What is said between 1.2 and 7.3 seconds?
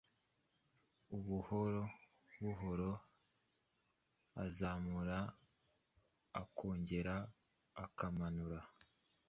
buhoro buhoro azamura akongera